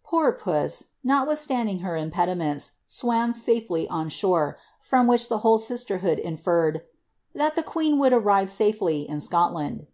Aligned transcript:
"Poor 0.04 0.30
puss, 0.30 0.90
notwithstanding 1.02 1.80
her 1.80 1.96
impediments, 1.96 2.74
swam 2.86 3.34
safely 3.34 3.88
on 3.88 4.08
shore, 4.08 4.56
from 4.78 5.08
which 5.08 5.28
the 5.28 5.38
whole 5.38 5.58
sisterhood 5.58 6.20
inferred 6.20 6.74
^ 6.76 6.82
that 7.34 7.56
tlie 7.56 7.64
queen 7.64 7.98
would 7.98 8.12
arrive 8.12 8.48
safely 8.48 9.00
in 9.08 9.18
Scotland." 9.18 9.88